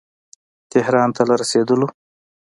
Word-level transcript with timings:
تهران 0.71 1.09
ته 1.15 1.21
له 1.29 1.33
رسېدلو. 1.41 1.87